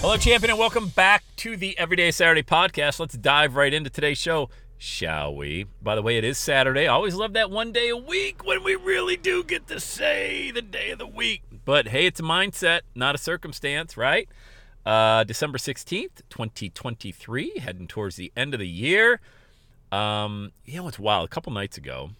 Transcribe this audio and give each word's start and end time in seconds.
Hello, 0.00 0.16
champion, 0.16 0.50
and 0.50 0.58
welcome 0.58 0.88
back 0.88 1.24
to 1.36 1.56
the 1.56 1.76
Everyday 1.78 2.10
Saturday 2.10 2.42
podcast. 2.42 3.00
Let's 3.00 3.16
dive 3.16 3.56
right 3.56 3.72
into 3.72 3.90
today's 3.90 4.18
show, 4.18 4.50
shall 4.78 5.34
we? 5.34 5.66
By 5.82 5.94
the 5.96 6.02
way, 6.02 6.16
it 6.16 6.22
is 6.22 6.38
Saturday. 6.38 6.82
I 6.86 6.92
always 6.92 7.14
love 7.14 7.32
that 7.32 7.50
one 7.50 7.72
day 7.72 7.88
a 7.88 7.96
week 7.96 8.44
when 8.44 8.62
we 8.62 8.76
really 8.76 9.16
do 9.16 9.42
get 9.42 9.66
to 9.68 9.80
say 9.80 10.52
the 10.52 10.62
day 10.62 10.90
of 10.90 10.98
the 10.98 11.06
week. 11.06 11.42
But 11.64 11.88
hey, 11.88 12.06
it's 12.06 12.20
a 12.20 12.22
mindset, 12.22 12.82
not 12.94 13.14
a 13.14 13.18
circumstance, 13.18 13.96
right? 13.96 14.28
Uh, 14.84 15.24
December 15.24 15.58
16th, 15.58 16.22
2023, 16.30 17.58
heading 17.58 17.88
towards 17.88 18.14
the 18.14 18.30
end 18.36 18.54
of 18.54 18.60
the 18.60 18.68
year. 18.68 19.20
Um, 19.90 20.52
you 20.64 20.76
know, 20.76 20.86
it's 20.86 20.98
wild. 21.00 21.24
A 21.24 21.28
couple 21.28 21.52
nights 21.52 21.76
ago, 21.78 22.10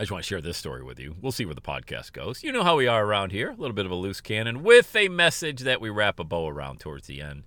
I 0.00 0.02
just 0.04 0.12
want 0.12 0.24
to 0.24 0.28
share 0.28 0.40
this 0.40 0.56
story 0.56 0.82
with 0.82 0.98
you. 0.98 1.14
We'll 1.20 1.30
see 1.30 1.44
where 1.44 1.54
the 1.54 1.60
podcast 1.60 2.14
goes. 2.14 2.42
You 2.42 2.52
know 2.52 2.64
how 2.64 2.74
we 2.74 2.86
are 2.86 3.04
around 3.04 3.32
here, 3.32 3.50
a 3.50 3.54
little 3.54 3.74
bit 3.74 3.84
of 3.84 3.92
a 3.92 3.96
loose 3.96 4.22
cannon 4.22 4.62
with 4.62 4.96
a 4.96 5.08
message 5.08 5.60
that 5.60 5.78
we 5.78 5.90
wrap 5.90 6.18
a 6.18 6.24
bow 6.24 6.48
around 6.48 6.80
towards 6.80 7.06
the 7.06 7.20
end. 7.20 7.42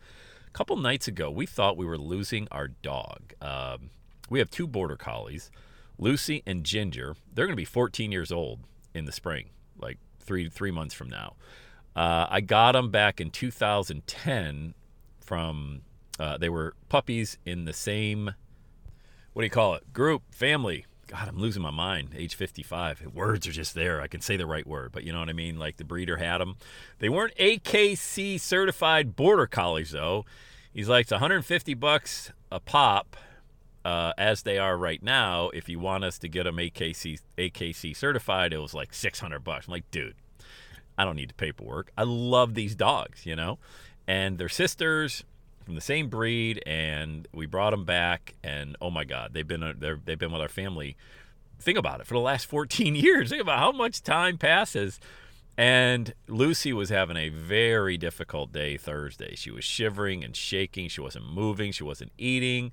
A 0.50 0.52
couple 0.52 0.78
nights 0.78 1.08
ago, 1.08 1.32
we 1.32 1.48
thought 1.48 1.78
we 1.78 1.86
were 1.88 1.98
losing 1.98 2.48
our 2.52 2.68
dog. 2.68 3.34
Um, 3.42 3.90
we 4.30 4.38
have 4.38 4.52
two 4.52 4.68
border 4.68 4.96
collies, 4.96 5.50
Lucy 5.98 6.44
and 6.46 6.64
Ginger. 6.64 7.16
They're 7.34 7.48
going 7.48 7.56
to 7.56 7.60
be 7.60 7.66
14 7.66 8.12
years 8.12 8.32
old 8.32 8.60
in 8.94 9.06
the 9.06 9.12
spring, 9.12 9.50
like 9.80 9.98
three 10.20 10.48
three 10.48 10.70
months 10.70 10.94
from 10.94 11.10
now. 11.10 11.34
Uh, 11.96 12.28
I 12.30 12.42
got 12.42 12.74
them 12.74 12.92
back 12.92 13.20
in 13.20 13.32
2010 13.32 14.76
from. 15.20 15.82
Uh, 16.20 16.38
they 16.38 16.50
were 16.50 16.76
puppies 16.88 17.40
in 17.48 17.66
the 17.66 17.74
same. 17.74 18.36
What 19.34 19.42
do 19.42 19.46
you 19.48 19.50
call 19.50 19.74
it? 19.74 19.92
Group, 19.92 20.22
family, 20.36 20.86
God, 21.08 21.28
I'm 21.28 21.38
losing 21.38 21.62
my 21.62 21.72
mind. 21.72 22.10
Age 22.16 22.36
55. 22.36 23.14
Words 23.14 23.48
are 23.48 23.52
just 23.52 23.76
there. 23.76 24.02
I 24.02 24.08
can 24.08 24.22
say 24.22 24.38
the 24.38 24.46
right 24.46 24.66
word, 24.66 24.92
but 24.92 25.04
you 25.04 25.12
know 25.12 25.20
what 25.20 25.30
I 25.30 25.34
mean? 25.34 25.60
Like 25.60 25.78
the 25.78 25.84
breeder 25.84 26.18
had 26.18 26.40
them. 26.40 26.56
They 27.00 27.10
weren't 27.10 27.36
AKC 27.36 28.40
certified 28.40 29.16
border 29.16 29.46
collies, 29.46 29.92
though. 29.92 30.26
He's 30.74 30.90
like, 30.90 31.04
it's 31.04 31.12
150 31.12 31.74
bucks 31.76 32.32
a 32.52 32.60
pop, 32.60 33.16
uh, 33.86 34.14
as 34.18 34.44
they 34.44 34.58
are 34.58 34.78
right 34.78 35.04
now. 35.04 35.50
If 35.50 35.70
you 35.70 35.80
want 35.80 36.04
us 36.04 36.18
to 36.20 36.30
get 36.30 36.44
them 36.44 36.58
AKC 36.58 37.20
AKC 37.38 37.96
certified, 37.96 38.54
it 38.54 38.60
was 38.60 38.74
like 38.74 38.94
600 38.94 39.40
bucks. 39.44 39.68
I'm 39.68 39.72
like, 39.74 39.90
dude, 39.92 40.16
I 40.98 41.06
don't 41.06 41.16
need 41.16 41.30
the 41.30 41.36
paperwork. 41.36 41.92
I 41.98 42.04
love 42.04 42.54
these 42.54 42.76
dogs, 42.76 43.26
you 43.26 43.36
know, 43.36 43.60
and 44.08 44.38
they're 44.38 44.50
sisters 44.50 45.24
from 45.64 45.76
the 45.76 45.82
same 45.82 46.10
breed, 46.10 46.62
and 46.66 47.28
we 47.34 47.46
brought 47.46 47.72
them 47.72 47.86
back. 47.86 48.36
And 48.44 48.76
oh 48.82 48.92
my 48.92 49.04
God, 49.04 49.32
they've 49.34 49.48
been 49.48 49.62
they've 49.80 50.20
been 50.20 50.32
with 50.32 50.42
our 50.42 50.50
family. 50.50 50.96
Think 51.60 51.78
about 51.78 52.02
it 52.02 52.08
for 52.08 52.16
the 52.16 52.20
last 52.20 52.46
14 52.48 52.96
years. 52.96 53.30
Think 53.30 53.42
about 53.42 53.60
how 53.60 53.72
much 53.72 54.04
time 54.04 54.38
passes. 54.38 55.00
And 55.56 56.14
Lucy 56.28 56.74
was 56.74 56.90
having 56.90 57.16
a 57.16 57.30
very 57.30 57.98
difficult 57.98 58.52
day 58.52 58.76
Thursday. 58.76 59.36
She 59.36 59.52
was 59.52 59.64
shivering 59.64 60.24
and 60.24 60.36
shaking. 60.36 60.88
She 60.88 61.00
wasn't 61.00 61.32
moving. 61.32 61.72
She 61.72 61.84
wasn't 61.84 62.12
eating. 62.18 62.72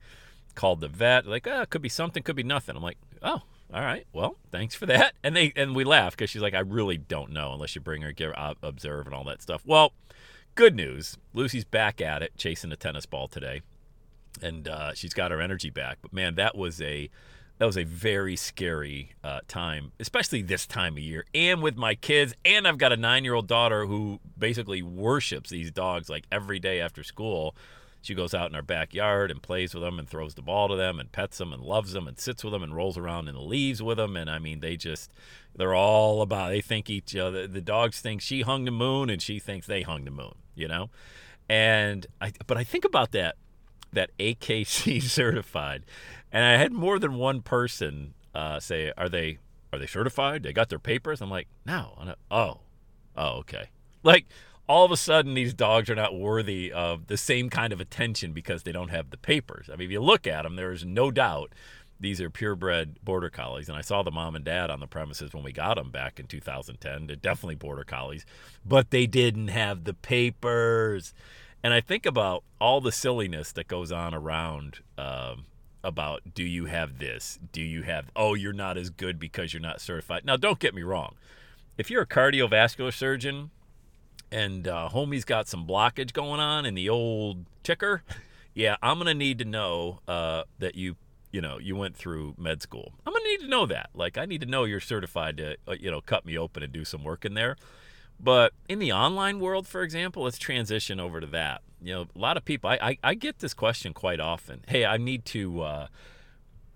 Called 0.55 0.81
the 0.81 0.89
vet. 0.89 1.27
Like, 1.27 1.47
oh, 1.47 1.63
it 1.63 1.71
could 1.71 1.83
be 1.83 1.91
something, 1.91 2.23
could 2.23 2.37
be 2.37 2.43
nothing. 2.43 2.77
I'm 2.77 2.83
like, 2.83 2.97
oh, 3.23 3.43
all 3.73 3.83
right. 3.83 4.07
Well, 4.13 4.37
thanks 4.51 4.75
for 4.75 4.87
that. 4.87 5.15
And 5.23 5.37
they 5.37 5.53
and 5.55 5.77
we 5.77 5.85
laugh 5.85 6.17
because 6.17 6.31
she's 6.31 6.43
like, 6.43 6.55
I 6.55 6.61
really 6.61 6.97
don't 6.97 7.31
know 7.31 7.53
unless 7.53 7.75
you 7.75 7.81
bring 7.81 8.03
her, 8.03 8.13
get 8.13 8.35
her, 8.35 8.55
observe, 8.63 9.07
and 9.07 9.15
all 9.15 9.25
that 9.25 9.43
stuff. 9.43 9.63
Well, 9.65 9.93
good 10.61 10.77
news 10.77 11.17
Lucy's 11.33 11.65
back 11.65 12.03
at 12.03 12.23
it, 12.23 12.37
chasing 12.37 12.71
a 12.71 12.77
tennis 12.77 13.07
ball 13.07 13.27
today, 13.29 13.63
and 14.43 14.69
uh, 14.69 14.93
she's 14.93 15.15
got 15.15 15.31
her 15.31 15.41
energy 15.41 15.71
back. 15.71 15.97
But 16.03 16.13
man, 16.13 16.35
that 16.35 16.55
was 16.55 16.83
a 16.83 17.09
that 17.57 17.65
was 17.65 17.79
a 17.79 17.85
very 17.85 18.37
scary 18.37 19.13
uh, 19.25 19.41
time, 19.49 19.93
especially 19.99 20.43
this 20.43 20.67
time 20.67 20.99
of 20.99 20.99
year, 20.99 21.25
and 21.35 21.63
with 21.63 21.77
my 21.77 21.95
kids. 21.95 22.35
And 22.45 22.69
I've 22.69 22.77
got 22.77 22.93
a 22.93 22.99
nine 22.99 23.25
year 23.25 23.33
old 23.33 23.47
daughter 23.47 23.87
who 23.87 24.21
basically 24.39 24.83
worships 24.83 25.49
these 25.49 25.71
dogs 25.71 26.11
like 26.11 26.27
every 26.31 26.59
day 26.59 26.79
after 26.79 27.03
school. 27.03 27.57
She 28.03 28.15
goes 28.15 28.33
out 28.33 28.49
in 28.49 28.57
our 28.57 28.63
backyard 28.63 29.31
and 29.31 29.43
plays 29.43 29.75
with 29.75 29.83
them 29.83 29.99
and 29.99 30.09
throws 30.09 30.35
the 30.35 30.43
ball 30.43 30.69
to 30.69 30.77
them 30.77 30.99
and 30.99 31.13
pets 31.13 31.39
them 31.39 31.53
and 31.53 31.63
loves 31.63 31.93
them 31.93 32.09
and 32.09 32.19
sits 32.19 32.43
with 32.43 32.53
them 32.53 32.63
and 32.63 32.75
rolls 32.75 32.97
around 32.97 33.29
in 33.29 33.35
the 33.35 33.41
leaves 33.41 33.83
with 33.83 33.99
them. 33.99 34.17
And 34.17 34.31
I 34.31 34.39
mean, 34.39 34.61
they 34.61 34.77
just, 34.77 35.13
they're 35.55 35.75
all 35.75 36.23
about, 36.23 36.49
they 36.49 36.63
think 36.63 36.89
each 36.89 37.15
other, 37.15 37.47
the 37.47 37.61
dogs 37.61 38.01
think 38.01 38.23
she 38.23 38.41
hung 38.41 38.65
the 38.65 38.71
moon 38.71 39.11
and 39.11 39.21
she 39.21 39.39
thinks 39.39 39.67
they 39.67 39.83
hung 39.83 40.05
the 40.05 40.11
moon, 40.11 40.35
you 40.55 40.67
know? 40.67 40.89
And 41.49 42.07
I, 42.21 42.33
but 42.47 42.57
I 42.57 42.65
think 42.65 42.85
about 42.85 43.13
that, 43.13 43.37
that 43.93 44.17
AKC 44.19 45.03
certified. 45.03 45.85
And 46.33 46.45
I 46.45 46.57
had 46.57 46.73
more 46.73 46.99
than 46.99 47.17
one 47.17 47.43
person 47.43 48.15
uh, 48.35 48.61
say, 48.61 48.93
are 48.97 49.09
they, 49.09 49.39
are 49.73 49.79
they 49.79 49.87
certified? 49.87 50.43
They 50.43 50.53
got 50.53 50.69
their 50.71 50.79
papers? 50.79 51.21
I'm 51.21 51.31
like, 51.31 51.49
no. 51.67 52.15
oh, 52.31 52.61
oh, 53.17 53.29
okay. 53.39 53.71
Like, 54.03 54.27
all 54.71 54.85
of 54.85 54.93
a 54.93 54.97
sudden 54.97 55.35
these 55.35 55.53
dogs 55.53 55.91
are 55.91 55.97
not 55.97 56.17
worthy 56.17 56.71
of 56.71 57.09
the 57.09 57.17
same 57.17 57.51
kind 57.51 57.73
of 57.73 57.81
attention 57.81 58.33
because 58.33 58.63
they 58.63 58.71
don't 58.71 58.91
have 58.91 59.11
the 59.11 59.17
papers. 59.17 59.69
I 59.69 59.75
mean, 59.75 59.87
if 59.87 59.91
you 59.91 60.01
look 60.01 60.29
at 60.29 60.43
them, 60.43 60.55
there 60.55 60.71
is 60.71 60.85
no 60.85 61.11
doubt 61.11 61.53
these 61.99 62.21
are 62.21 62.31
purebred 62.31 63.05
border 63.05 63.31
collies. 63.31 63.69
And 63.69 63.77
I 63.77 63.81
saw 63.81 64.05
the 64.05 64.13
mom 64.13 64.37
and 64.37 64.45
dad 64.45 64.71
on 64.71 64.79
the 64.79 64.87
premises 64.87 65.35
when 65.35 65.43
we 65.43 65.51
got 65.51 65.75
them 65.75 65.91
back 65.91 66.21
in 66.21 66.27
2010. 66.27 67.09
They're 67.09 67.17
definitely 67.17 67.57
border 67.57 67.83
collies, 67.83 68.25
but 68.65 68.93
they 68.93 69.09
didn't 69.09 69.49
have 69.49 69.83
the 69.83 69.93
papers. 69.93 71.15
And 71.65 71.75
I 71.75 71.81
think 71.81 72.07
about 72.07 72.45
all 72.61 72.81
the 72.81 72.93
silliness 72.93 73.51
that 73.51 73.67
goes 73.67 73.91
on 73.91 74.15
around 74.15 74.83
um, 74.97 75.47
about 75.83 76.33
do 76.33 76.45
you 76.45 76.67
have 76.67 77.01
this? 77.01 77.41
Do 77.51 77.61
you 77.61 77.83
have, 77.83 78.13
oh, 78.15 78.35
you're 78.35 78.53
not 78.53 78.79
as 78.79 78.89
good 78.89 79.19
because 79.19 79.53
you're 79.53 79.61
not 79.61 79.81
certified. 79.81 80.25
Now, 80.25 80.37
don't 80.37 80.61
get 80.61 80.77
me 80.77 80.85
wrong. 80.85 81.17
If 81.77 81.91
you're 81.91 82.03
a 82.03 82.07
cardiovascular 82.07 82.95
surgeon, 82.95 83.51
and 84.33 84.67
uh, 84.69 84.89
homie's 84.93 85.25
got 85.25 85.49
some 85.49 85.67
blockage 85.67 86.13
going 86.13 86.41
on 86.41 86.67
in 86.67 86.75
the 86.75 86.89
old 86.89 87.47
ticker, 87.63 88.03
yeah, 88.55 88.77
I'm 88.83 88.99
gonna 88.99 89.15
need 89.15 89.39
to 89.39 89.45
know 89.45 90.01
uh, 90.09 90.45
that 90.59 90.75
you, 90.75 90.97
you 91.33 91.41
know, 91.41 91.59
you 91.59 91.77
went 91.77 91.97
through 91.97 92.35
med 92.37 92.63
school. 92.63 92.93
I'm 93.07 93.13
gonna 93.13 93.25
need 93.25 93.41
to 93.41 93.49
know 93.49 93.67
that. 93.67 93.91
Like, 93.95 94.19
I 94.19 94.27
need 94.27 94.41
to 94.41 94.47
know 94.47 94.65
you're 94.65 94.81
certified 94.81 95.37
to, 95.39 95.57
uh, 95.69 95.77
you 95.79 95.91
know, 95.91 96.01
cut 96.01 96.25
me 96.25 96.37
open 96.37 96.63
and 96.63 96.73
do 96.73 96.85
some 96.85 97.05
work 97.05 97.25
in 97.25 97.35
there. 97.35 97.57
But 98.23 98.53
in 98.69 98.79
the 98.79 98.93
online 98.93 99.41
world, 99.41 99.67
for 99.67 99.83
example, 99.83 100.25
let's 100.25 100.39
transition 100.39 101.01
over 101.01 101.21
to 101.21 101.27
that. 101.29 101.63
You 101.81 101.95
know, 101.95 102.07
a 102.15 102.19
lot 102.19 102.37
of 102.37 102.45
people, 102.45 102.69
I, 102.69 102.79
I, 102.83 102.99
I 103.03 103.15
get 103.15 103.39
this 103.39 103.55
question 103.55 103.95
quite 103.95 104.21
often. 104.21 104.63
Hey, 104.69 104.85
I 104.85 104.99
need 104.99 105.25
to, 105.27 105.63
uh, 105.63 105.87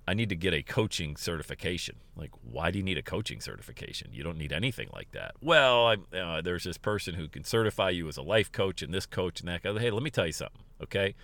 I 0.06 0.14
need 0.14 0.28
to 0.28 0.36
get 0.36 0.52
a 0.52 0.62
coaching 0.62 1.16
certification. 1.16 1.96
Like, 2.14 2.30
why 2.42 2.70
do 2.70 2.78
you 2.78 2.84
need 2.84 2.98
a 2.98 3.02
coaching 3.02 3.40
certification? 3.40 4.10
You 4.12 4.22
don't 4.22 4.36
need 4.36 4.52
anything 4.52 4.88
like 4.92 5.12
that. 5.12 5.32
Well, 5.40 5.96
uh, 6.12 6.42
there's 6.42 6.64
this 6.64 6.76
person 6.76 7.14
who 7.14 7.28
can 7.28 7.44
certify 7.44 7.90
you 7.90 8.06
as 8.08 8.16
a 8.16 8.22
life 8.22 8.52
coach 8.52 8.82
and 8.82 8.92
this 8.92 9.06
coach 9.06 9.40
and 9.40 9.48
that. 9.48 9.62
Guy. 9.62 9.78
Hey, 9.78 9.90
let 9.90 10.02
me 10.02 10.10
tell 10.10 10.26
you 10.26 10.32
something, 10.32 10.60
okay? 10.82 11.14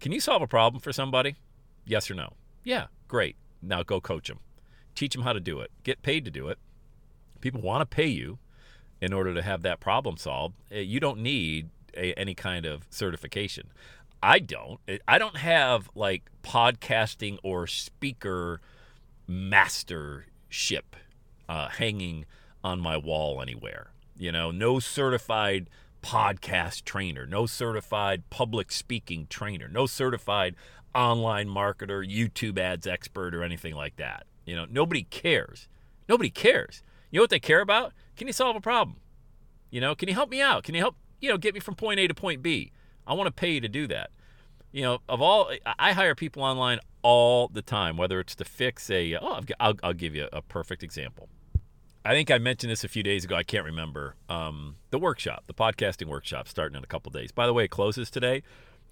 Can 0.00 0.12
you 0.12 0.20
solve 0.20 0.42
a 0.42 0.46
problem 0.46 0.80
for 0.80 0.92
somebody? 0.92 1.36
Yes 1.86 2.10
or 2.10 2.14
no? 2.14 2.34
Yeah, 2.62 2.86
great. 3.08 3.36
Now 3.62 3.82
go 3.82 4.00
coach 4.00 4.28
them. 4.28 4.40
Teach 4.94 5.14
them 5.14 5.22
how 5.22 5.32
to 5.32 5.40
do 5.40 5.60
it. 5.60 5.70
Get 5.82 6.02
paid 6.02 6.24
to 6.26 6.30
do 6.30 6.48
it. 6.48 6.58
People 7.40 7.62
want 7.62 7.80
to 7.80 7.86
pay 7.86 8.06
you 8.06 8.38
in 9.00 9.12
order 9.12 9.32
to 9.34 9.42
have 9.42 9.62
that 9.62 9.80
problem 9.80 10.16
solved. 10.16 10.56
Eh, 10.70 10.80
you 10.80 11.00
don't 11.00 11.20
need 11.20 11.70
a, 11.96 12.12
any 12.14 12.34
kind 12.34 12.66
of 12.66 12.86
certification. 12.90 13.72
I 14.22 14.38
don't. 14.38 14.80
I 15.06 15.18
don't 15.18 15.36
have 15.36 15.90
like 15.94 16.30
podcasting 16.42 17.38
or 17.42 17.66
speaker 17.66 18.60
mastership 19.28 20.96
uh, 21.48 21.68
hanging 21.68 22.24
on 22.62 22.80
my 22.80 22.96
wall 22.96 23.40
anywhere. 23.40 23.90
You 24.18 24.32
know, 24.32 24.50
no 24.50 24.78
certified 24.78 25.68
podcast 26.02 26.84
trainer, 26.84 27.26
no 27.26 27.46
certified 27.46 28.28
public 28.30 28.72
speaking 28.72 29.26
trainer, 29.28 29.68
no 29.68 29.86
certified 29.86 30.54
online 30.94 31.48
marketer, 31.48 32.08
YouTube 32.08 32.58
ads 32.58 32.86
expert, 32.86 33.34
or 33.34 33.42
anything 33.42 33.74
like 33.74 33.96
that. 33.96 34.24
You 34.44 34.56
know, 34.56 34.66
nobody 34.70 35.02
cares. 35.02 35.68
Nobody 36.08 36.30
cares. 36.30 36.82
You 37.10 37.18
know 37.18 37.24
what 37.24 37.30
they 37.30 37.40
care 37.40 37.60
about? 37.60 37.92
Can 38.16 38.26
you 38.26 38.32
solve 38.32 38.56
a 38.56 38.60
problem? 38.60 38.96
You 39.70 39.80
know, 39.80 39.94
can 39.94 40.08
you 40.08 40.14
help 40.14 40.30
me 40.30 40.40
out? 40.40 40.62
Can 40.62 40.74
you 40.74 40.80
help, 40.80 40.96
you 41.20 41.28
know, 41.28 41.36
get 41.36 41.54
me 41.54 41.60
from 41.60 41.74
point 41.74 42.00
A 42.00 42.06
to 42.06 42.14
point 42.14 42.42
B? 42.42 42.72
I 43.06 43.14
want 43.14 43.28
to 43.28 43.32
pay 43.32 43.52
you 43.52 43.60
to 43.60 43.68
do 43.68 43.86
that. 43.88 44.10
You 44.72 44.82
know, 44.82 44.98
of 45.08 45.22
all, 45.22 45.50
I 45.78 45.92
hire 45.92 46.14
people 46.14 46.42
online 46.42 46.80
all 47.02 47.48
the 47.48 47.62
time, 47.62 47.96
whether 47.96 48.20
it's 48.20 48.34
to 48.36 48.44
fix 48.44 48.90
a, 48.90 49.16
oh, 49.16 49.40
I'll, 49.60 49.74
I'll 49.82 49.94
give 49.94 50.14
you 50.14 50.28
a 50.32 50.42
perfect 50.42 50.82
example. 50.82 51.28
I 52.04 52.12
think 52.12 52.30
I 52.30 52.38
mentioned 52.38 52.70
this 52.70 52.84
a 52.84 52.88
few 52.88 53.02
days 53.02 53.24
ago. 53.24 53.34
I 53.34 53.42
can't 53.42 53.64
remember. 53.64 54.14
Um, 54.28 54.76
the 54.90 54.98
workshop, 54.98 55.44
the 55.46 55.54
podcasting 55.54 56.06
workshop, 56.06 56.46
starting 56.46 56.76
in 56.76 56.84
a 56.84 56.86
couple 56.86 57.10
days. 57.10 57.32
By 57.32 57.46
the 57.46 57.52
way, 57.52 57.64
it 57.64 57.70
closes 57.70 58.10
today. 58.10 58.42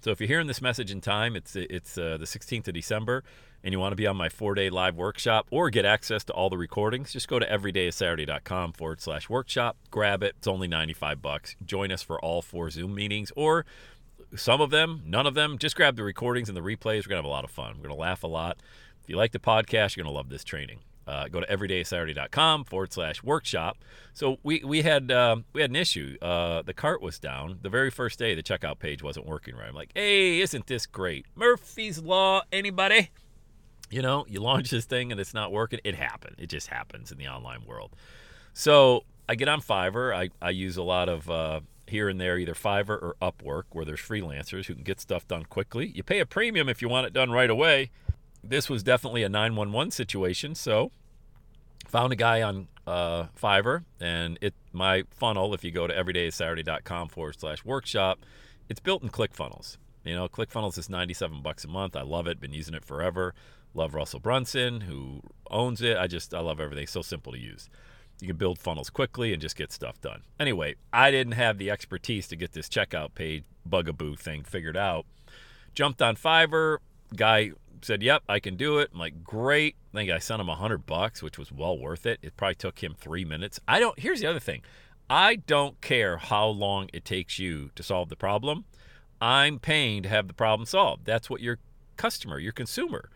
So 0.01 0.11
if 0.11 0.19
you're 0.19 0.27
hearing 0.27 0.47
this 0.47 0.61
message 0.61 0.91
in 0.91 1.01
time, 1.01 1.35
it's 1.35 1.55
it's 1.55 1.97
uh, 1.97 2.17
the 2.19 2.25
16th 2.25 2.67
of 2.67 2.73
December, 2.73 3.23
and 3.63 3.71
you 3.71 3.79
want 3.79 3.93
to 3.93 3.95
be 3.95 4.05
on 4.05 4.15
my 4.17 4.29
four-day 4.29 4.69
live 4.69 4.95
workshop 4.95 5.47
or 5.49 5.69
get 5.69 5.85
access 5.85 6.23
to 6.25 6.33
all 6.33 6.49
the 6.49 6.57
recordings, 6.57 7.13
just 7.13 7.27
go 7.27 7.39
to 7.39 7.45
everydaysaturday.com 7.45 8.73
forward 8.73 9.01
slash 9.01 9.29
workshop. 9.29 9.77
Grab 9.89 10.21
it. 10.21 10.35
It's 10.37 10.47
only 10.47 10.67
95 10.67 11.21
bucks. 11.21 11.55
Join 11.65 11.91
us 11.91 12.03
for 12.03 12.19
all 12.19 12.41
four 12.41 12.69
Zoom 12.69 12.93
meetings, 12.93 13.31
or 13.35 13.65
some 14.35 14.61
of 14.61 14.69
them, 14.71 15.01
none 15.05 15.27
of 15.27 15.33
them. 15.33 15.57
Just 15.57 15.75
grab 15.75 15.95
the 15.95 16.03
recordings 16.03 16.49
and 16.49 16.57
the 16.57 16.61
replays. 16.61 17.05
We're 17.05 17.09
gonna 17.09 17.17
have 17.17 17.25
a 17.25 17.29
lot 17.29 17.43
of 17.43 17.51
fun. 17.51 17.75
We're 17.77 17.89
gonna 17.89 17.99
laugh 17.99 18.23
a 18.23 18.27
lot. 18.27 18.57
If 19.03 19.09
you 19.09 19.17
like 19.17 19.31
the 19.31 19.39
podcast, 19.39 19.95
you're 19.95 20.03
gonna 20.03 20.15
love 20.15 20.29
this 20.29 20.43
training 20.43 20.79
uh, 21.07 21.27
go 21.27 21.39
to 21.39 21.47
everydaysaturday.com 21.47 22.63
forward 22.65 22.93
slash 22.93 23.23
workshop. 23.23 23.77
So 24.13 24.37
we 24.43 24.63
we 24.63 24.81
had 24.81 25.11
uh, 25.11 25.37
we 25.53 25.61
had 25.61 25.69
an 25.69 25.75
issue. 25.75 26.17
Uh, 26.21 26.61
the 26.63 26.73
cart 26.73 27.01
was 27.01 27.19
down 27.19 27.59
the 27.61 27.69
very 27.69 27.91
first 27.91 28.17
day. 28.19 28.35
The 28.35 28.43
checkout 28.43 28.79
page 28.79 29.03
wasn't 29.03 29.25
working 29.25 29.55
right. 29.55 29.67
I'm 29.67 29.75
like, 29.75 29.91
hey, 29.93 30.39
isn't 30.41 30.67
this 30.67 30.85
great? 30.85 31.25
Murphy's 31.35 31.99
Law. 31.99 32.41
Anybody? 32.51 33.11
You 33.91 34.01
know, 34.01 34.25
you 34.27 34.41
launch 34.41 34.71
this 34.71 34.85
thing 34.85 35.11
and 35.11 35.21
it's 35.21 35.33
not 35.33 35.51
working. 35.51 35.79
It 35.83 35.95
happened. 35.95 36.37
It 36.39 36.47
just 36.47 36.67
happens 36.67 37.11
in 37.11 37.17
the 37.17 37.27
online 37.27 37.65
world. 37.65 37.95
So 38.53 39.03
I 39.29 39.35
get 39.35 39.47
on 39.47 39.61
Fiverr. 39.61 40.15
I, 40.15 40.29
I 40.41 40.49
use 40.49 40.77
a 40.77 40.83
lot 40.83 41.07
of 41.07 41.29
uh, 41.29 41.59
here 41.87 42.09
and 42.09 42.19
there, 42.19 42.37
either 42.37 42.53
Fiverr 42.53 43.01
or 43.01 43.15
Upwork, 43.21 43.63
where 43.71 43.85
there's 43.85 43.99
freelancers 43.99 44.65
who 44.65 44.75
can 44.75 44.83
get 44.83 44.99
stuff 44.99 45.27
done 45.27 45.45
quickly. 45.45 45.91
You 45.95 46.03
pay 46.03 46.19
a 46.19 46.25
premium 46.25 46.69
if 46.69 46.81
you 46.81 46.89
want 46.89 47.07
it 47.07 47.13
done 47.13 47.31
right 47.31 47.49
away 47.49 47.91
this 48.49 48.69
was 48.69 48.83
definitely 48.83 49.23
a 49.23 49.29
911 49.29 49.91
situation. 49.91 50.55
So 50.55 50.91
found 51.87 52.13
a 52.13 52.15
guy 52.15 52.41
on 52.41 52.67
uh, 52.85 53.25
Fiverr, 53.39 53.83
and 53.99 54.37
it 54.41 54.53
my 54.71 55.03
funnel. 55.09 55.53
If 55.53 55.63
you 55.63 55.71
go 55.71 55.87
to 55.87 55.93
everydaysaturday.com 55.93 57.09
forward 57.09 57.39
slash 57.39 57.65
workshop, 57.65 58.19
it's 58.69 58.79
built 58.79 59.03
in 59.03 59.09
ClickFunnels. 59.09 59.77
You 60.03 60.15
know, 60.15 60.27
ClickFunnels 60.27 60.77
is 60.77 60.89
97 60.89 61.41
bucks 61.41 61.65
a 61.65 61.67
month. 61.67 61.95
I 61.95 62.03
love 62.03 62.27
it. 62.27 62.39
Been 62.39 62.53
using 62.53 62.75
it 62.75 62.85
forever. 62.85 63.33
Love 63.73 63.93
Russell 63.93 64.19
Brunson, 64.19 64.81
who 64.81 65.21
owns 65.49 65.81
it. 65.81 65.97
I 65.97 66.07
just 66.07 66.33
I 66.33 66.39
love 66.39 66.59
everything. 66.59 66.87
So 66.87 67.01
simple 67.01 67.33
to 67.33 67.39
use. 67.39 67.69
You 68.21 68.27
can 68.27 68.37
build 68.37 68.59
funnels 68.59 68.89
quickly 68.89 69.33
and 69.33 69.41
just 69.41 69.55
get 69.55 69.71
stuff 69.71 69.99
done. 70.01 70.21
Anyway, 70.39 70.75
I 70.93 71.11
didn't 71.11 71.33
have 71.33 71.57
the 71.57 71.69
expertise 71.69 72.27
to 72.29 72.35
get 72.35 72.53
this 72.53 72.69
checkout 72.69 73.13
page 73.13 73.43
bugaboo 73.65 74.15
thing 74.15 74.43
figured 74.43 74.77
out. 74.77 75.05
Jumped 75.73 76.01
on 76.01 76.15
Fiverr. 76.15 76.77
Guy 77.15 77.51
said, 77.81 78.01
"Yep, 78.01 78.23
I 78.29 78.39
can 78.39 78.55
do 78.55 78.79
it." 78.79 78.89
I'm 78.93 78.99
like, 78.99 79.23
"Great." 79.23 79.75
I 79.93 79.97
think 79.97 80.11
I 80.11 80.19
sent 80.19 80.41
him 80.41 80.49
a 80.49 80.55
hundred 80.55 80.85
bucks, 80.85 81.21
which 81.21 81.37
was 81.37 81.51
well 81.51 81.77
worth 81.77 82.05
it. 82.05 82.19
It 82.21 82.37
probably 82.37 82.55
took 82.55 82.81
him 82.81 82.95
three 82.97 83.25
minutes. 83.25 83.59
I 83.67 83.79
don't. 83.79 83.99
Here's 83.99 84.21
the 84.21 84.27
other 84.27 84.39
thing. 84.39 84.61
I 85.09 85.35
don't 85.35 85.79
care 85.81 86.17
how 86.17 86.47
long 86.47 86.89
it 86.93 87.05
takes 87.05 87.37
you 87.37 87.69
to 87.75 87.83
solve 87.83 88.09
the 88.09 88.15
problem. 88.15 88.65
I'm 89.21 89.59
paying 89.59 90.03
to 90.03 90.09
have 90.09 90.27
the 90.27 90.33
problem 90.33 90.65
solved. 90.65 91.05
That's 91.05 91.29
what 91.29 91.41
your 91.41 91.59
customer, 91.95 92.39
your 92.39 92.53
consumer. 92.53 93.09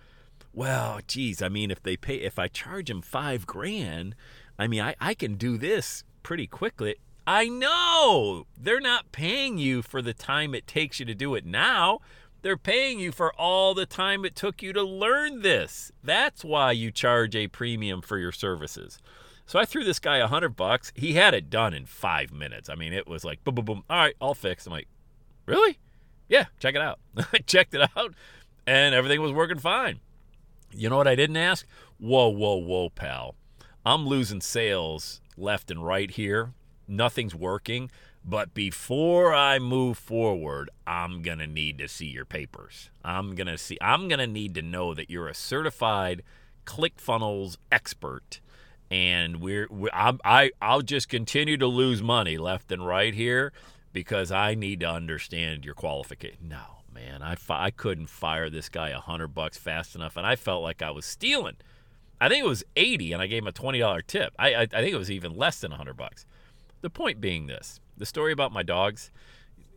Well, 0.53 0.99
geez, 1.07 1.41
I 1.41 1.49
mean, 1.49 1.71
if 1.71 1.81
they 1.81 1.97
pay, 1.97 2.15
if 2.15 2.39
I 2.39 2.47
charge 2.47 2.89
them 2.89 3.01
five 3.01 3.45
grand, 3.45 4.15
I 4.59 4.67
mean, 4.67 4.81
I, 4.81 4.95
I 4.99 5.13
can 5.13 5.35
do 5.35 5.57
this 5.57 6.03
pretty 6.21 6.45
quickly. 6.45 6.95
I 7.25 7.47
know 7.47 8.45
they're 8.59 8.81
not 8.81 9.11
paying 9.13 9.57
you 9.57 9.81
for 9.81 10.01
the 10.01 10.13
time 10.13 10.53
it 10.53 10.67
takes 10.67 10.99
you 10.99 11.05
to 11.05 11.15
do 11.15 11.33
it 11.35 11.45
now. 11.45 11.99
They're 12.41 12.57
paying 12.57 12.99
you 12.99 13.11
for 13.11 13.33
all 13.33 13.73
the 13.73 13.85
time 13.85 14.25
it 14.25 14.35
took 14.35 14.61
you 14.61 14.73
to 14.73 14.83
learn 14.83 15.41
this. 15.41 15.91
That's 16.03 16.43
why 16.43 16.73
you 16.73 16.91
charge 16.91 17.35
a 17.35 17.47
premium 17.47 18.01
for 18.01 18.17
your 18.17 18.31
services. 18.31 18.99
So 19.45 19.59
I 19.59 19.65
threw 19.65 19.83
this 19.83 19.99
guy 19.99 20.17
a 20.17 20.27
hundred 20.27 20.55
bucks. 20.55 20.91
He 20.95 21.13
had 21.13 21.33
it 21.33 21.49
done 21.49 21.73
in 21.73 21.85
five 21.85 22.31
minutes. 22.31 22.69
I 22.69 22.75
mean, 22.75 22.93
it 22.93 23.07
was 23.07 23.23
like 23.23 23.43
boom, 23.43 23.55
boom, 23.55 23.65
boom. 23.65 23.83
All 23.89 23.97
right, 23.97 24.15
all 24.19 24.35
fixed. 24.35 24.67
I'm 24.67 24.73
like, 24.73 24.87
really? 25.45 25.79
Yeah, 26.27 26.45
check 26.59 26.75
it 26.75 26.81
out. 26.81 26.99
I 27.33 27.39
checked 27.39 27.73
it 27.73 27.89
out, 27.97 28.13
and 28.67 28.93
everything 28.93 29.21
was 29.21 29.31
working 29.31 29.57
fine. 29.57 29.99
You 30.71 30.89
know 30.89 30.97
what 30.97 31.07
I 31.07 31.15
didn't 31.15 31.37
ask? 31.37 31.65
Whoa, 31.97 32.29
whoa, 32.29 32.55
whoa, 32.57 32.89
pal. 32.89 33.35
I'm 33.85 34.05
losing 34.05 34.41
sales 34.41 35.21
left 35.37 35.71
and 35.71 35.85
right 35.85 36.11
here. 36.11 36.53
Nothing's 36.87 37.35
working. 37.35 37.89
But 38.25 38.53
before 38.53 39.33
I 39.33 39.59
move 39.59 39.97
forward, 39.97 40.69
I'm 40.85 41.21
going 41.21 41.39
to 41.39 41.47
need 41.47 41.77
to 41.77 41.87
see 41.87 42.07
your 42.07 42.25
papers. 42.25 42.89
I'm 43.03 43.33
going 43.35 43.47
to 43.47 43.57
see 43.57 43.77
I'm 43.81 44.07
going 44.07 44.19
to 44.19 44.27
need 44.27 44.53
to 44.55 44.61
know 44.61 44.93
that 44.93 45.09
you're 45.09 45.29
a 45.29 45.33
certified 45.33 46.23
ClickFunnels 46.65 47.57
expert 47.71 48.41
and 48.91 49.37
we're, 49.37 49.67
we, 49.69 49.89
I, 49.91 50.13
I 50.23 50.51
I'll 50.61 50.81
just 50.81 51.09
continue 51.09 51.57
to 51.57 51.67
lose 51.67 52.01
money 52.01 52.37
left 52.37 52.71
and 52.71 52.85
right 52.85 53.13
here 53.13 53.53
because 53.93 54.31
I 54.31 54.55
need 54.55 54.79
to 54.81 54.89
understand 54.89 55.65
your 55.65 55.75
qualification. 55.75 56.49
No, 56.49 56.83
man, 56.93 57.21
I, 57.21 57.35
I 57.49 57.71
couldn't 57.71 58.07
fire 58.07 58.49
this 58.49 58.69
guy 58.69 58.89
a 58.89 58.99
hundred 58.99 59.29
bucks 59.29 59.57
fast 59.57 59.95
enough, 59.95 60.17
and 60.17 60.25
I 60.25 60.35
felt 60.35 60.63
like 60.63 60.81
I 60.81 60.91
was 60.91 61.05
stealing. 61.05 61.57
I 62.21 62.29
think 62.29 62.43
it 62.43 62.47
was 62.47 62.63
eighty, 62.75 63.13
and 63.13 63.21
I 63.21 63.27
gave 63.27 63.43
him 63.43 63.47
a 63.47 63.51
twenty 63.51 63.79
dollar 63.79 64.01
tip. 64.01 64.33
I, 64.37 64.53
I 64.53 64.61
I 64.61 64.67
think 64.67 64.93
it 64.93 64.97
was 64.97 65.11
even 65.11 65.35
less 65.35 65.59
than 65.59 65.71
a 65.71 65.77
hundred 65.77 65.97
bucks. 65.97 66.25
The 66.81 66.89
point 66.89 67.21
being 67.21 67.47
this: 67.47 67.79
the 67.97 68.05
story 68.05 68.31
about 68.31 68.51
my 68.51 68.63
dogs, 68.63 69.11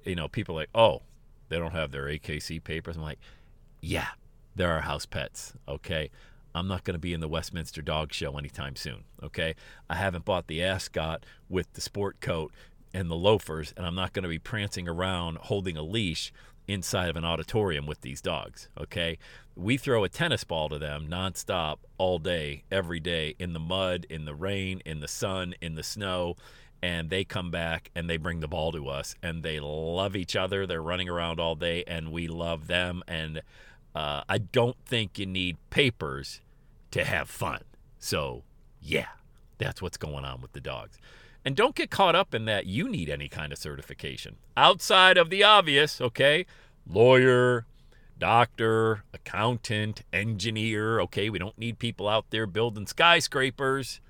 you 0.04 0.14
know, 0.14 0.28
people 0.28 0.54
like, 0.54 0.70
oh, 0.74 1.02
they 1.48 1.58
don't 1.58 1.72
have 1.72 1.90
their 1.90 2.04
AKC 2.04 2.62
papers. 2.62 2.96
I'm 2.96 3.02
like, 3.02 3.18
yeah, 3.80 4.08
they're 4.56 4.72
our 4.72 4.80
house 4.80 5.06
pets. 5.06 5.52
Okay. 5.68 6.10
I'm 6.54 6.68
not 6.68 6.84
going 6.84 6.94
to 6.94 6.98
be 7.00 7.14
in 7.14 7.20
the 7.20 7.28
Westminster 7.28 7.80
Dog 7.80 8.12
Show 8.12 8.36
anytime 8.36 8.76
soon. 8.76 9.04
Okay. 9.22 9.54
I 9.88 9.96
haven't 9.96 10.24
bought 10.24 10.46
the 10.48 10.62
ascot 10.62 11.24
with 11.48 11.72
the 11.72 11.80
sport 11.80 12.20
coat 12.20 12.52
and 12.94 13.10
the 13.10 13.16
loafers, 13.16 13.72
and 13.76 13.86
I'm 13.86 13.94
not 13.94 14.12
going 14.12 14.22
to 14.24 14.28
be 14.28 14.38
prancing 14.38 14.86
around 14.86 15.38
holding 15.38 15.76
a 15.76 15.82
leash 15.82 16.32
inside 16.68 17.10
of 17.10 17.16
an 17.16 17.24
auditorium 17.24 17.86
with 17.86 18.00
these 18.00 18.20
dogs. 18.20 18.68
Okay. 18.78 19.18
We 19.54 19.76
throw 19.76 20.04
a 20.04 20.08
tennis 20.08 20.44
ball 20.44 20.68
to 20.70 20.78
them 20.78 21.08
nonstop 21.08 21.78
all 21.98 22.18
day, 22.18 22.64
every 22.70 23.00
day, 23.00 23.34
in 23.38 23.52
the 23.52 23.60
mud, 23.60 24.06
in 24.08 24.24
the 24.24 24.34
rain, 24.34 24.80
in 24.86 25.00
the 25.00 25.08
sun, 25.08 25.54
in 25.60 25.74
the 25.74 25.82
snow 25.82 26.36
and 26.82 27.10
they 27.10 27.24
come 27.24 27.50
back 27.50 27.90
and 27.94 28.10
they 28.10 28.16
bring 28.16 28.40
the 28.40 28.48
ball 28.48 28.72
to 28.72 28.88
us 28.88 29.14
and 29.22 29.42
they 29.42 29.60
love 29.60 30.16
each 30.16 30.34
other. 30.34 30.66
They're 30.66 30.82
running 30.82 31.08
around 31.08 31.38
all 31.38 31.54
day 31.54 31.84
and 31.86 32.10
we 32.10 32.26
love 32.26 32.66
them. 32.66 33.02
And 33.06 33.40
uh, 33.94 34.22
I 34.28 34.38
don't 34.38 34.76
think 34.84 35.18
you 35.18 35.26
need 35.26 35.56
papers 35.70 36.40
to 36.90 37.04
have 37.04 37.30
fun. 37.30 37.60
So, 38.00 38.42
yeah, 38.80 39.06
that's 39.58 39.80
what's 39.80 39.96
going 39.96 40.24
on 40.24 40.40
with 40.40 40.52
the 40.52 40.60
dogs. 40.60 40.98
And 41.44 41.56
don't 41.56 41.74
get 41.74 41.90
caught 41.90 42.14
up 42.14 42.34
in 42.34 42.44
that 42.44 42.66
you 42.66 42.88
need 42.88 43.08
any 43.08 43.28
kind 43.28 43.52
of 43.52 43.58
certification 43.58 44.36
outside 44.56 45.18
of 45.18 45.28
the 45.28 45.42
obvious, 45.42 46.00
okay? 46.00 46.46
Lawyer, 46.86 47.66
doctor, 48.18 49.02
accountant, 49.12 50.02
engineer, 50.12 51.00
okay? 51.00 51.28
We 51.30 51.38
don't 51.38 51.58
need 51.58 51.78
people 51.78 52.08
out 52.08 52.26
there 52.30 52.46
building 52.46 52.86
skyscrapers 52.86 54.00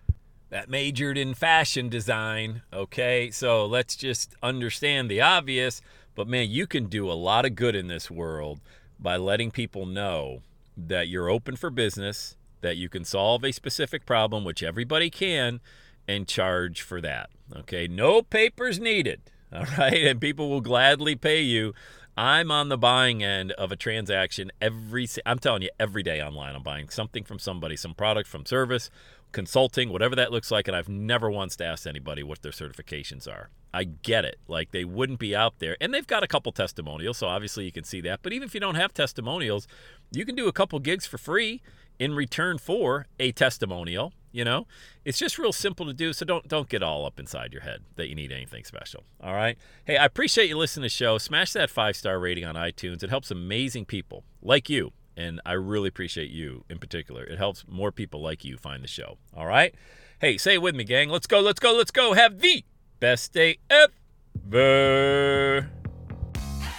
that 0.52 0.68
majored 0.68 1.16
in 1.16 1.32
fashion 1.32 1.88
design. 1.88 2.60
Okay, 2.72 3.30
so 3.30 3.64
let's 3.64 3.96
just 3.96 4.36
understand 4.42 5.10
the 5.10 5.22
obvious. 5.22 5.80
But 6.14 6.28
man, 6.28 6.50
you 6.50 6.66
can 6.66 6.86
do 6.86 7.10
a 7.10 7.14
lot 7.14 7.46
of 7.46 7.54
good 7.54 7.74
in 7.74 7.88
this 7.88 8.10
world 8.10 8.60
by 9.00 9.16
letting 9.16 9.50
people 9.50 9.86
know 9.86 10.42
that 10.76 11.08
you're 11.08 11.30
open 11.30 11.56
for 11.56 11.70
business, 11.70 12.36
that 12.60 12.76
you 12.76 12.90
can 12.90 13.02
solve 13.02 13.44
a 13.44 13.52
specific 13.52 14.04
problem, 14.04 14.44
which 14.44 14.62
everybody 14.62 15.08
can, 15.08 15.60
and 16.08 16.26
charge 16.26 16.82
for 16.82 17.00
that. 17.00 17.30
Okay, 17.54 17.86
no 17.86 18.22
papers 18.22 18.78
needed. 18.78 19.20
All 19.52 19.66
right, 19.78 20.04
and 20.04 20.20
people 20.20 20.48
will 20.48 20.60
gladly 20.60 21.14
pay 21.14 21.42
you. 21.42 21.74
I'm 22.16 22.50
on 22.50 22.68
the 22.68 22.76
buying 22.76 23.22
end 23.22 23.52
of 23.52 23.72
a 23.72 23.76
transaction 23.76 24.52
every 24.60 25.08
I'm 25.24 25.38
telling 25.38 25.62
you 25.62 25.70
every 25.80 26.02
day 26.02 26.20
online 26.20 26.54
I'm 26.54 26.62
buying 26.62 26.90
something 26.90 27.24
from 27.24 27.38
somebody, 27.38 27.74
some 27.74 27.94
product 27.94 28.28
from 28.28 28.44
service 28.44 28.90
consulting, 29.32 29.90
whatever 29.90 30.14
that 30.14 30.30
looks 30.30 30.50
like, 30.50 30.68
and 30.68 30.76
I've 30.76 30.88
never 30.88 31.30
once 31.30 31.60
asked 31.60 31.86
anybody 31.86 32.22
what 32.22 32.42
their 32.42 32.52
certifications 32.52 33.26
are. 33.26 33.48
I 33.74 33.84
get 33.84 34.24
it. 34.24 34.38
Like 34.46 34.70
they 34.70 34.84
wouldn't 34.84 35.18
be 35.18 35.34
out 35.34 35.58
there. 35.58 35.76
And 35.80 35.92
they've 35.92 36.06
got 36.06 36.22
a 36.22 36.28
couple 36.28 36.52
testimonials, 36.52 37.18
so 37.18 37.26
obviously 37.26 37.64
you 37.64 37.72
can 37.72 37.84
see 37.84 38.00
that. 38.02 38.20
But 38.22 38.32
even 38.32 38.46
if 38.46 38.54
you 38.54 38.60
don't 38.60 38.74
have 38.76 38.94
testimonials, 38.94 39.66
you 40.12 40.24
can 40.24 40.34
do 40.34 40.46
a 40.46 40.52
couple 40.52 40.78
gigs 40.78 41.06
for 41.06 41.18
free 41.18 41.62
in 41.98 42.14
return 42.14 42.58
for 42.58 43.06
a 43.18 43.32
testimonial, 43.32 44.12
you 44.32 44.44
know? 44.44 44.66
It's 45.04 45.18
just 45.18 45.38
real 45.38 45.52
simple 45.52 45.86
to 45.86 45.92
do, 45.92 46.12
so 46.12 46.24
don't 46.24 46.48
don't 46.48 46.68
get 46.68 46.82
all 46.82 47.06
up 47.06 47.20
inside 47.20 47.52
your 47.52 47.62
head 47.62 47.82
that 47.96 48.08
you 48.08 48.14
need 48.14 48.32
anything 48.32 48.64
special. 48.64 49.04
All 49.20 49.34
right? 49.34 49.56
Hey, 49.84 49.96
I 49.96 50.04
appreciate 50.04 50.48
you 50.48 50.58
listening 50.58 50.82
to 50.82 50.86
the 50.86 50.90
show. 50.90 51.18
Smash 51.18 51.52
that 51.52 51.70
5-star 51.70 52.18
rating 52.18 52.44
on 52.44 52.54
iTunes. 52.54 53.02
It 53.02 53.10
helps 53.10 53.30
amazing 53.30 53.84
people 53.84 54.24
like 54.42 54.68
you 54.68 54.92
And 55.16 55.40
I 55.44 55.52
really 55.52 55.88
appreciate 55.88 56.30
you 56.30 56.64
in 56.70 56.78
particular. 56.78 57.24
It 57.24 57.38
helps 57.38 57.64
more 57.68 57.92
people 57.92 58.22
like 58.22 58.44
you 58.44 58.56
find 58.56 58.82
the 58.82 58.88
show. 58.88 59.18
All 59.36 59.46
right? 59.46 59.74
Hey, 60.20 60.38
say 60.38 60.54
it 60.54 60.62
with 60.62 60.74
me, 60.74 60.84
gang. 60.84 61.08
Let's 61.08 61.26
go, 61.26 61.40
let's 61.40 61.60
go, 61.60 61.74
let's 61.74 61.90
go. 61.90 62.14
Have 62.14 62.40
the 62.40 62.64
best 63.00 63.32
day 63.32 63.58
ever. 63.68 63.92